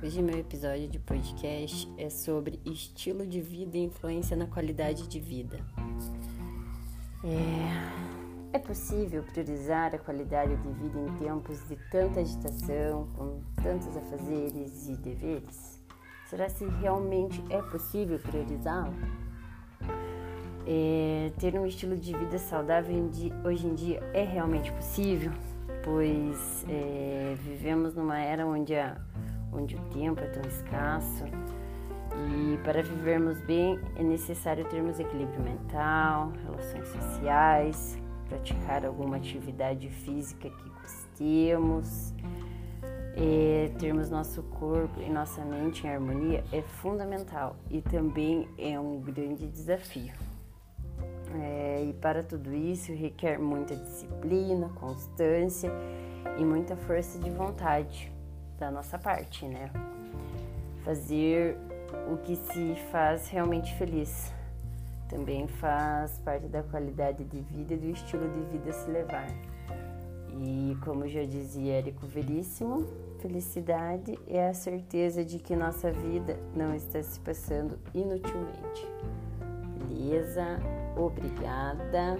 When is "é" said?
1.98-2.08, 7.24-8.56, 8.56-8.58, 17.50-17.60, 20.66-21.32, 24.14-24.22, 26.68-27.34, 30.20-30.26, 33.96-34.02, 43.16-43.70, 46.52-46.62, 48.58-48.78, 51.34-51.84, 74.28-74.48